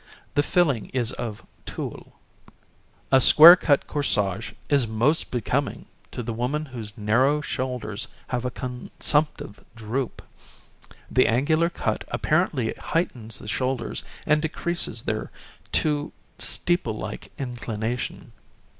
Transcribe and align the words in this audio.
The 0.33 0.41
filling 0.41 0.87
is 0.93 1.11
of 1.11 1.45
tulle. 1.63 2.13
A 3.11 3.21
square 3.21 3.55
cut 3.55 3.85
corsage 3.85 4.53
is 4.67 4.87
most 4.87 5.29
becoming 5.29 5.85
to 6.09 6.23
the 6.23 6.33
woman 6.33 6.65
whose 6.65 6.97
narrow 6.97 7.39
shoulders 7.39 8.07
have 8.29 8.43
a 8.43 8.49
consumptive 8.49 9.63
droop. 9.75 10.23
The 11.11 11.27
angular 11.27 11.69
cut 11.69 12.03
apparently 12.07 12.73
heightens 12.79 13.37
the 13.37 13.47
shoulders 13.47 14.03
and 14.25 14.41
decreases 14.41 15.03
their 15.03 15.29
too 15.71 16.11
steeple 16.39 16.97
like 16.97 17.31
inclination. 17.37 18.31